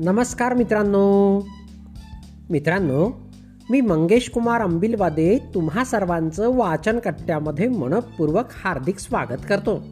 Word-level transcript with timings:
नमस्कार 0.00 0.54
मित्रांनो. 0.54 1.40
मित्रांनो 2.50 3.28
मी 3.70 3.80
मंगेश 3.80 4.30
कुमार 4.30 4.60
अंबिलवादे 4.60 5.38
तुम्हा 5.54 5.84
सर्वांचं 5.84 6.56
वाचन 6.56 6.98
कट्ट्यामध्ये 6.98 7.68
मनपूर्वक 7.68 8.44
हार्दिक 8.64 8.98
स्वागत 8.98 9.40
करतो. 9.48 9.84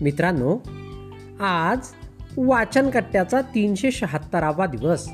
मित्रांनो 0.00 0.58
आज 1.44 1.78
वाचन 2.36 2.90
कट्ट्याचा 2.90 3.40
तीनशे 3.40 3.90
शहात्तरावा 3.90 4.66
दिवस. 4.66 5.08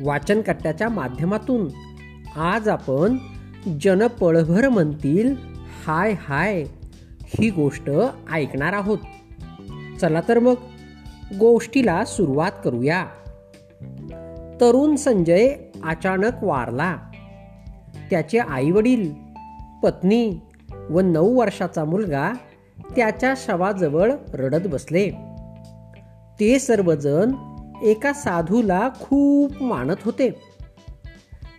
वाचन 0.00 0.40
कट्ट्याच्या 0.40 0.88
माध्यमातून 0.88 1.68
आज 2.38 2.68
आपण 2.68 3.16
जनपळभर 3.80 4.68
म्हणतील 4.68 5.34
हाय 5.86 6.14
हाय 6.28 6.64
ही 7.20 7.50
गोष्ट 7.50 7.90
ऐकणार 8.32 8.72
आहोत. 8.72 8.98
चला 10.00 10.20
तर 10.28 10.38
मग 10.38 10.54
गोष्टीला 11.34 12.04
सुरुवात 12.04 12.52
करूया. 12.64 13.06
तरुण 14.60 14.96
संजय 14.96 15.54
अचानक 15.84 16.32
वारला. 16.42 16.96
त्याचे 18.10 18.38
आईवडील 18.38 19.12
पत्नी 19.82 20.40
व 20.90 21.00
नऊ 21.00 21.40
वर्षाचा 21.40 21.84
मुलगा 21.84 22.32
त्याच्या 22.96 23.34
शवाजवळ 23.36 24.12
रडत 24.34 24.68
बसले. 24.68 25.10
ते 26.40 26.58
सर्वजण 26.58 27.32
एका 27.82 28.12
साधूला 28.12 28.88
खूप 29.00 29.62
मानत 29.62 29.96
होते. 30.04 30.30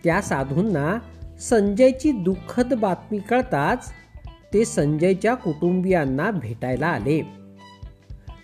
त्या 0.04 0.22
साधूंना 0.22 0.98
संजयची 1.40 2.12
दुःखद 2.12 2.74
बातमी 2.74 3.18
कळताच 3.18 3.92
ते 4.54 4.64
संजयच्या 4.64 5.34
कुटुंबियांना 5.34 6.30
भेटायला 6.30 6.86
आले. 6.86 7.37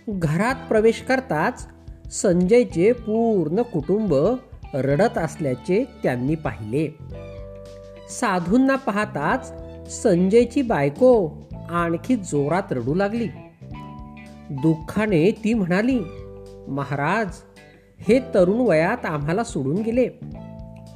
घरात 0.09 0.55
प्रवेश 0.67 1.01
करताच 1.01 1.67
संजयचे 2.11 2.91
पूर्ण 2.91 3.61
कुटुंब 3.61 4.15
रडत 4.73 5.17
असल्याचे 5.17 5.85
त्यांनी 6.03 6.35
पाहिले. 6.35 6.97
साधूंना 8.09 8.75
पाहताच 8.75 9.53
संजयची 10.03 10.61
बायको 10.61 11.29
आणखी 11.69 12.15
जोरात 12.15 12.63
रडू 12.71 12.93
लागली. 12.93 13.27
दुःखाने 14.49 15.31
ती 15.31 15.53
म्हणाली 15.53 15.99
महाराज 16.67 17.27
हे 17.99 18.19
तरुण 18.19 18.59
वयात 18.59 19.05
आम्हाला 19.05 19.43
सोडून 19.43 19.75
गेले. 19.75 20.07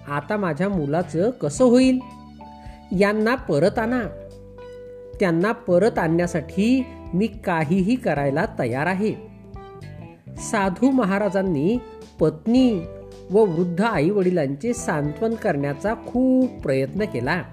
आता 0.08 0.38
माझ्या 0.38 0.70
मुलाचं 0.70 1.30
कसं 1.30 1.66
होईल? 1.66 2.00
यांना 3.00 3.36
परत 3.36 3.80
आणा. 3.80 4.02
त्यांना 5.20 5.52
परत 5.52 6.00
आणण्यासाठी 6.00 6.86
मी 7.14 7.28
काहीही 7.28 7.96
करायला 7.96 8.46
तयार 8.60 8.86
आहे. 8.88 9.14
साधू 10.38 10.92
महाराजांनी 10.92 11.78
पत्नी 12.20 12.80
व 13.32 13.46
वृद्ध 13.46 13.82
आई 13.82 14.10
वडिलांचे 14.10 14.74
सांत्वन 14.74 15.34
करण्याचा 15.34 15.94
खूप 15.94 16.62
प्रयत्न 16.62 17.06
केला. 17.06 17.44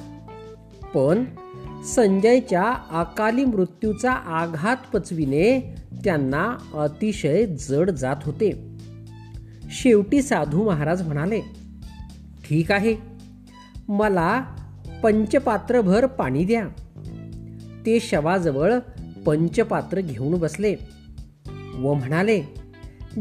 पण 0.95 1.25
संजयच्या 1.85 2.75
अकाली 2.91 3.45
मृत्यूचा 3.45 4.13
आघात 4.13 4.77
पचविणे 4.93 5.75
त्यांना 6.05 6.57
अतिशय 6.75 7.47
जड 7.47 7.91
जात 7.91 8.17
होते. 8.25 8.77
शेवटी 9.71 10.23
साधू 10.23 10.65
महाराज 10.65 11.03
म्हणाले 11.03 11.41
ठीक 12.49 12.73
आहे. 12.73 12.97
मला 13.89 14.45
पंचपात्रभर 15.03 16.07
पाणी 16.07 16.45
द्या. 16.45 16.69
ते 17.87 18.01
शवाजवळ 18.01 18.75
पंचपात्र 19.27 20.01
घेऊन 20.01 20.39
बसले 20.39 20.75
व 21.79 21.95
म्हणाले 21.95 22.41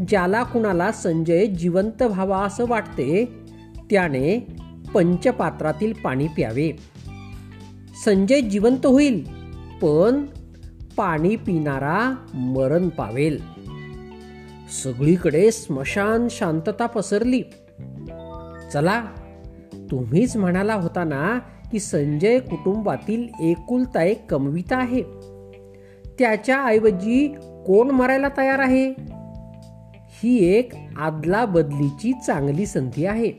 ज्याला 0.08 0.44
कुणाला 0.44 0.92
संजय 0.92 1.46
जिवंत 1.46 2.02
व्हावा 2.02 2.38
असं 2.38 2.66
वाटते 2.68 3.26
त्याने 3.92 4.48
पंचपात्रातील 4.94 5.94
पाणी 5.94 6.28
प्यावे. 6.28 6.72
संजय 8.06 8.42
जिवंत 8.42 8.86
होईल 8.86 9.24
पण 9.82 10.26
पाणी 10.98 11.36
पिणारा 11.36 12.16
मरण 12.34 12.90
पावेल. 12.90 13.42
सगळीकडे 14.84 15.52
स्मशान 15.52 16.28
शांतता 16.30 16.86
पसरली. 16.86 17.42
चला 18.74 19.06
तुम्हीच 19.92 20.38
म्हणाला 20.38 20.74
होता 20.74 21.04
ना 21.04 21.40
की 21.72 21.80
संजय 21.80 22.40
कुटुंबातील 22.40 23.28
एकुलता 23.40 24.04
एक 24.04 24.32
कमविता 24.32 24.78
आहे. 24.78 25.04
त्याच्या 26.20 26.66
ऐवजी 26.66 27.28
कोण 27.68 27.92
मरायला 27.92 28.28
तयार 28.38 28.60
आहे? 28.60 28.94
ही 30.08 30.46
एक 30.54 30.70
आदला 30.98 31.46
बदलीची 31.46 32.12
चांगली 32.28 32.66
संधी 32.66 33.06
आहे. 33.06 33.32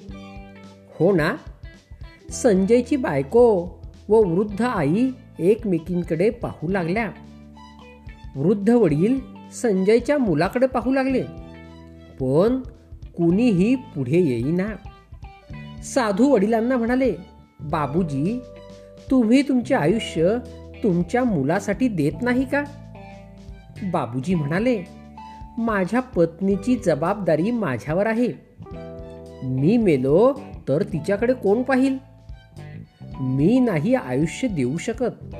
हो 0.99 1.13
ना? 1.13 1.37
संजयची 2.31 2.97
बायको 2.97 3.65
व 4.09 4.17
वृद्ध 4.17 4.63
आई 4.63 5.11
एकमेकींकडे 5.39 6.31
पाहू 6.31 6.69
लागल्या. 6.69 7.11
वृद्ध 8.37 8.71
वडील 8.71 9.21
संजयच्या 9.55 10.19
मुलाकडे 10.19 10.67
पाहू 10.67 10.93
लागले. 10.93 11.23
पण 12.21 12.61
कुणीही 13.17 13.75
पुढे 13.75 14.19
येईना. 14.19 14.89
साधू 15.83 16.29
वडिलांना 16.29 16.77
म्हणाले 16.77 17.15
बाबूजी 17.61 18.41
तुम्ही 19.11 19.43
तुमचे 19.43 19.75
आयुष्य 19.75 20.37
तुमच्या 20.83 21.25
मुलासाठी 21.25 21.89
देत 21.89 22.23
नाही 22.23 22.45
का? 22.45 22.65
बाबूजी 23.93 24.35
म्हणाले 24.35 24.83
माझ्या 25.59 26.01
पत्नीची 26.01 26.77
जबाबदारी 26.77 27.51
माझ्यावर 27.51 28.07
आहे. 28.07 28.29
मी 29.43 29.77
मेलो 29.77 30.35
तर 30.69 30.83
तिच्याकडे 30.83 31.33
कोण 31.33 31.63
पाहिल? 31.63 31.99
मी 33.21 33.61
नाही 33.61 33.95
आयुष्य 33.95 34.49
देऊ 34.49 34.77
शकत. 34.77 35.35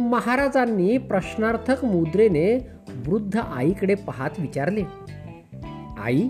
महाराजांनी 0.00 0.98
प्रश्नार्थक 0.98 1.84
मुद्रेने 1.84 2.66
वृद्ध 3.06 3.36
आईकडे 3.36 3.94
पाहत 3.94 4.30
विचारले 4.38 4.82
आई 5.98 6.28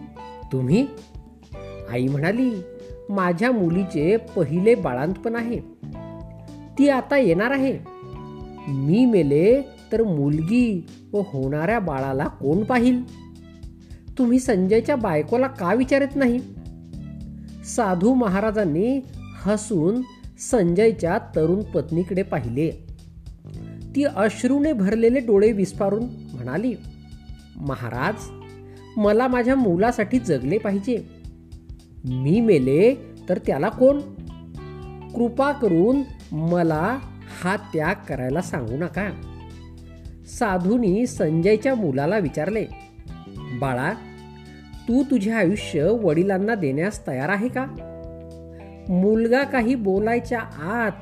तुम्ही? 0.52 0.86
आई 1.92 2.08
म्हणाली 2.08 2.62
माझ्या 3.10 3.52
मुलीचे 3.52 4.16
पहिले 4.16 4.74
बाळांतपण 4.74 5.34
आहे. 5.34 5.58
ती 6.78 6.88
आता 6.88 7.16
येणार 7.16 7.50
आहे. 7.50 7.95
मी 8.68 9.04
मेले 9.04 9.62
तर 9.92 10.02
मुलगी 10.02 10.86
व 11.12 11.20
होणाऱ्या 11.20 11.78
बाळाला 11.78 12.26
कोण 12.26 12.64
पाहिल? 12.64 13.26
तुम्ही 14.18 14.38
संजयच्या 14.38 14.96
बायकोला 14.96 15.46
का 15.46 15.74
विचारत 15.74 16.08
नाही? 16.14 16.40
साधू 17.64 18.14
महाराजांनी 18.14 19.00
हसून 19.42 20.02
संजयच्या 20.50 21.18
तरुण 21.18 21.62
पत्नीकडे 21.62 22.22
पाहिले. 22.22 22.86
ती 23.96 24.04
अश्रूने 24.04 24.72
भरलेले 24.72 25.20
डोळे 25.20 25.52
विस्फारून 25.52 26.02
म्हणाली 26.02 26.74
महाराज 27.56 28.14
मला 28.96 29.28
माझ्या 29.28 29.56
मुलासाठी 29.56 30.18
जगले 30.18 30.58
पाहिजे. 30.58 31.08
मी 32.04 32.40
मेले 32.40 32.94
तर 33.28 33.38
त्याला 33.38 33.68
कोण? 33.68 34.00
कृपा 35.14 35.52
करून 35.52 36.02
मला 36.32 36.98
हा 37.42 37.56
त्याग 37.56 37.94
करायला 38.08 38.42
सांगू 38.42 38.76
नका. 38.76 39.10
साधूनी 40.26 41.06
संजयच्या 41.06 41.74
मुलाला 41.74 42.18
विचारले 42.18 42.66
बाळा 43.60 43.92
तू 44.88 45.02
तुझे 45.02 45.32
आयुष्य 45.32 45.88
वडिलांना 46.02 46.54
देण्यास 46.54 47.06
तयार 47.06 47.28
आहे 47.28 47.48
का? 47.48 47.66
मुलगा 48.88 49.44
काही 49.44 49.74
बोलायच्या 49.74 50.40
आत 50.62 50.92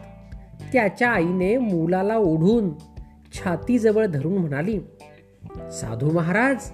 त्याच्या 0.73 1.11
आईने 1.11 1.57
मुलाला 1.59 2.17
ओढून 2.17 2.71
छातीजवळ 3.35 4.07
धरून 4.07 4.39
म्हणाली 4.39 4.81
साधू 5.73 6.11
महाराज 6.11 6.69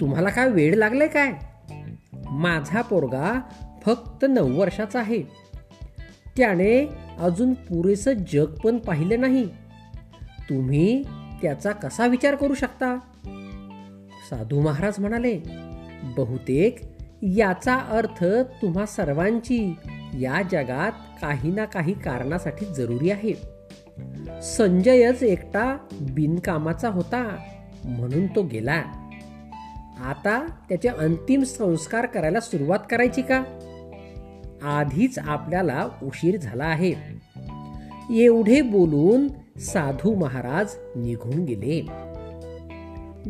तुम्हाला 0.00 0.28
काय 0.28 0.48
वेळ 0.48 0.74
लागलाय 0.74 1.08
काय? 1.08 1.32
माझा 2.30 2.80
पोरगा 2.80 3.40
फक्त 3.82 4.24
नऊ 4.28 4.60
वर्षाचा 4.60 5.00
आहे. 5.00 5.22
त्याने 6.36 6.88
अजून 7.18 7.54
पुरेसं 7.54 8.12
जग 8.32 8.44
पण 8.44 8.78
पाहिलं 8.78 9.20
नाही. 9.20 9.46
तुम्ही 10.50 11.02
त्याचा 11.42 11.72
कसा 11.72 12.06
विचार 12.06 12.34
करू 12.34 12.54
शकता? 12.54 12.98
साधू 14.30 14.60
महाराज 14.60 14.94
म्हणाले 14.98 15.38
बहुतेक 16.16 16.76
याचा 17.22 17.74
अर्थ 17.74 18.24
तुम्हा 18.62 18.86
सर्वांची 18.86 19.74
या 20.14 20.42
जगात 20.42 20.92
काही 21.20 21.50
ना 21.50 21.64
काही 21.64 21.92
कारणासाठी 21.92 22.66
जरुरी 22.66 23.10
आहे. 23.10 23.32
संजयच 24.42 25.22
एकटा 25.22 25.76
बिनकामाचा 26.00 26.88
होता 26.88 27.36
म्हणून 27.84 28.26
तो 28.26 28.42
गेला. 28.42 28.82
आता 30.04 30.46
त्याचे 30.68 30.88
अंतिम 30.88 31.42
संस्कार 31.42 32.06
करायला 32.06 32.40
सुरुवात 32.40 32.78
करायची 32.90 33.22
का? 33.22 33.42
आधीच 34.62 35.18
आपल्याला 35.18 35.88
उशीर 36.02 36.36
झाला 36.36 36.64
आहे. 36.64 36.94
एवढे 38.24 38.60
बोलून 38.60 39.28
साधू 39.60 40.14
महाराज 40.14 40.74
निघून 40.96 41.44
गेले. 41.44 41.80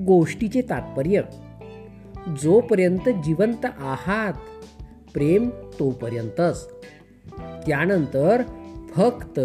गोष्टीचे 0.04 0.60
तात्पर्य 0.60 1.22
जोपर्यंत 2.42 3.08
जिवंत 3.08 3.64
आहात 3.64 4.32
प्रेम 5.14 5.50
तोपर्यंतच. 5.78 6.68
त्यानंतर 7.66 8.42
फक्त 8.96 9.38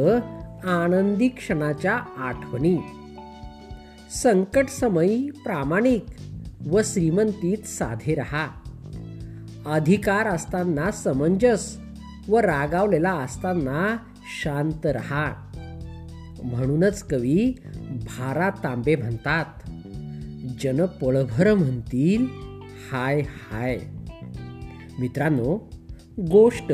आनंदी 0.65 1.27
क्षणाच्या 1.27 1.93
आठवणी. 2.17 2.77
संकट 4.23 4.67
समयी 4.67 5.29
प्रामाणिक 5.29 6.05
व 6.71 6.81
श्रीमंतीत 6.83 7.57
साधे 7.57 8.15
रहा. 8.15 8.47
अधिकार 9.65 10.27
असताना 10.27 10.91
समंजस 10.91 11.77
व 12.29 12.37
रागावलेला 12.37 13.11
असताना 13.11 13.97
शांत 14.43 14.85
रहा. 14.85 15.33
म्हणूनच 16.43 17.03
कवी 17.03 17.53
भारा 17.89 18.49
तांबे 18.49 18.95
म्हणतात 18.95 19.45
जन 20.61 20.85
पळभर 20.85 21.53
म्हणतील 21.53 22.27
हाय 22.91 23.19
हाय. 23.19 23.79
मित्रांनो 24.99 25.69
गोष्ट 26.31 26.71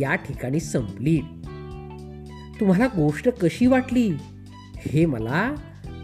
या 0.00 0.14
ठिकाणी 0.14 0.60
संपली. 0.60 1.20
तुम्हाला 2.60 2.86
गोष्ट 2.86 3.28
कशी 3.28 3.66
वाटली? 3.66 4.12
हे 4.76 5.06
मला 5.06 5.54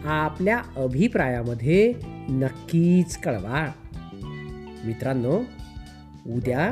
आपल्या 0.05 0.61
अभिप्रायामध्ये 0.75 1.93
नक्कीच 2.29 3.17
कळवा. 3.17 3.71
मित्रांनो 4.85 5.41
उद्या 6.27 6.71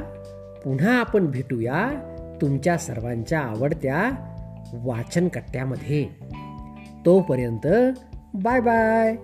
पुन्हा 0.65 1.00
आपण 1.00 1.25
भेटूया 1.25 1.89
तुमच्या 2.42 2.77
सर्वांच्या 2.77 3.39
आवडत्या 3.39 4.12
वाचन 4.74 5.27
कट्ट्यामध्ये 5.27 6.07
तोपर्यंत 7.06 7.68
बाय 8.33 8.59
बाय. 8.59 9.15